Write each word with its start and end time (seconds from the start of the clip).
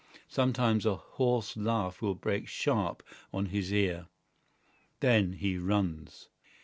Sometimes 0.27 0.83
a 0.87 0.95
hoarse 0.95 1.55
laugh 1.55 2.01
will 2.01 2.15
break 2.15 2.47
sharp 2.47 3.03
on 3.31 3.45
his 3.45 3.71
ear. 3.71 4.07
Then 4.99 5.33
he 5.33 5.59
runs. 5.59 6.27